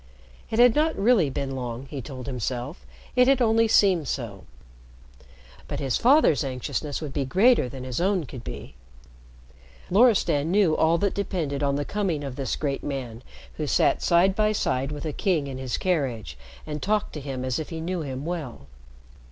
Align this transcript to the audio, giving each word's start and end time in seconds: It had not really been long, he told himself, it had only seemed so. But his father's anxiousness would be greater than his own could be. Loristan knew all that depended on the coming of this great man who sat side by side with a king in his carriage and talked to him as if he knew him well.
It 0.49 0.57
had 0.57 0.73
not 0.73 0.95
really 0.97 1.29
been 1.29 1.51
long, 1.55 1.85
he 1.85 2.01
told 2.01 2.25
himself, 2.25 2.87
it 3.15 3.27
had 3.27 3.39
only 3.39 3.67
seemed 3.67 4.07
so. 4.07 4.45
But 5.67 5.79
his 5.79 5.95
father's 5.97 6.43
anxiousness 6.43 7.01
would 7.03 7.13
be 7.13 7.23
greater 7.23 7.69
than 7.69 7.83
his 7.83 8.01
own 8.01 8.23
could 8.23 8.43
be. 8.43 8.73
Loristan 9.91 10.49
knew 10.49 10.75
all 10.75 10.97
that 10.97 11.13
depended 11.13 11.61
on 11.61 11.75
the 11.75 11.85
coming 11.85 12.23
of 12.23 12.35
this 12.35 12.55
great 12.55 12.83
man 12.83 13.21
who 13.57 13.67
sat 13.67 14.01
side 14.01 14.35
by 14.35 14.53
side 14.53 14.91
with 14.91 15.05
a 15.05 15.13
king 15.13 15.45
in 15.45 15.59
his 15.59 15.77
carriage 15.77 16.35
and 16.65 16.81
talked 16.81 17.13
to 17.13 17.21
him 17.21 17.45
as 17.45 17.59
if 17.59 17.69
he 17.69 17.79
knew 17.79 18.01
him 18.01 18.25
well. 18.25 18.65